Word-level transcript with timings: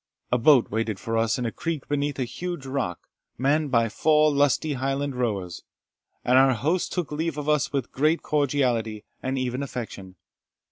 A 0.31 0.39
boat 0.39 0.71
waited 0.71 0.99
for 0.99 1.15
us 1.15 1.37
in 1.37 1.45
a 1.45 1.51
creek 1.51 1.87
beneath 1.87 2.17
a 2.17 2.23
huge 2.23 2.65
rock, 2.65 3.07
manned 3.37 3.69
by 3.69 3.87
four 3.87 4.33
lusty 4.33 4.73
Highland 4.73 5.15
rowers; 5.15 5.61
and 6.25 6.39
our 6.39 6.53
host 6.55 6.91
took 6.91 7.11
leave 7.11 7.37
of 7.37 7.47
us 7.47 7.71
with 7.71 7.91
great 7.91 8.23
cordiality, 8.23 9.03
and 9.21 9.37
even 9.37 9.61
affection. 9.61 10.15